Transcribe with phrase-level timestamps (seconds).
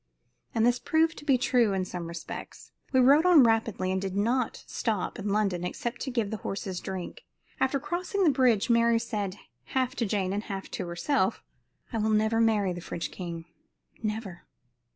[0.55, 2.71] And this proved to be true in some respects.
[2.91, 6.79] We rode on rapidly and did not stop in London except to give the horses
[6.79, 7.21] drink.
[7.59, 9.35] After crossing the bridge, Mary said,
[9.77, 11.43] half to Jane and half to herself:
[11.93, 13.45] "I will never marry the French king
[14.01, 14.47] never."